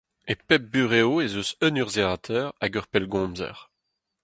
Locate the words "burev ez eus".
0.71-1.49